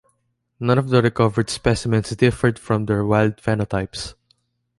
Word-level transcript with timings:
None 0.59 0.79
of 0.79 0.89
the 0.89 0.99
recovered 0.99 1.51
specimens 1.51 2.09
differed 2.09 2.57
from 2.57 2.87
their 2.87 3.05
wild 3.05 3.37
phenotypes. 3.37 4.15